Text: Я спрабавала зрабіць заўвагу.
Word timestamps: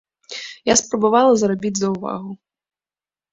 Я 0.71 0.75
спрабавала 0.81 1.33
зрабіць 1.41 1.73
заўвагу. 1.81 2.31